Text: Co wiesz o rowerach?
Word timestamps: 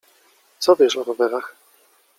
Co 0.59 0.75
wiesz 0.75 0.97
o 0.97 1.03
rowerach? 1.03 1.55